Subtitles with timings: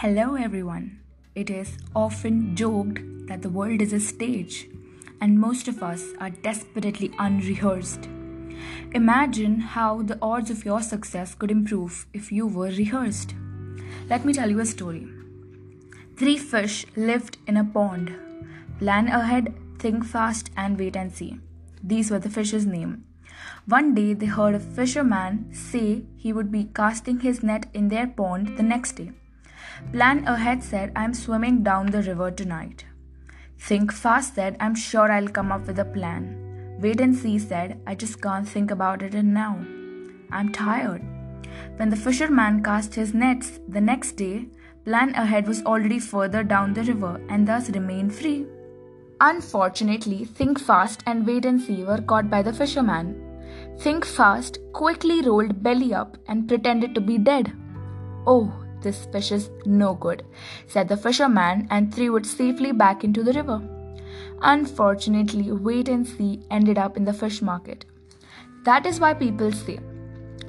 [0.00, 1.00] Hello, everyone.
[1.34, 4.68] It is often joked that the world is a stage,
[5.20, 8.08] and most of us are desperately unrehearsed.
[8.92, 13.34] Imagine how the odds of your success could improve if you were rehearsed.
[14.08, 15.04] Let me tell you a story.
[16.16, 18.14] Three fish lived in a pond.
[18.78, 21.40] Plan ahead, think fast, and wait and see.
[21.82, 23.04] These were the fish's name.
[23.66, 28.06] One day they heard a fisherman say he would be casting his net in their
[28.06, 29.10] pond the next day.
[29.92, 32.84] Plan ahead said, I'm swimming down the river tonight.
[33.58, 36.78] Think fast said, I'm sure I'll come up with a plan.
[36.80, 39.58] Wait and see said, I just can't think about it now.
[40.30, 41.02] I'm tired.
[41.76, 44.46] When the fisherman cast his nets the next day,
[44.84, 48.46] Plan ahead was already further down the river and thus remained free.
[49.20, 53.20] Unfortunately, Think Fast and Wait and See were caught by the fisherman.
[53.80, 57.52] Think Fast quickly rolled belly up and pretended to be dead.
[58.26, 60.24] Oh, this fish is no good,
[60.66, 63.60] said the fisherman and threw it safely back into the river.
[64.42, 67.84] Unfortunately, wait and see ended up in the fish market.
[68.64, 69.78] That is why people say,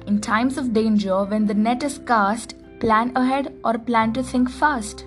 [0.06, 4.50] in times of danger, when the net is cast, plan ahead or plan to think
[4.50, 5.04] fast.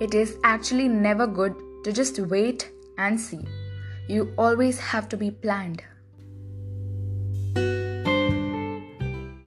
[0.00, 3.44] It is actually never good to just wait and see.
[4.08, 5.82] You always have to be planned.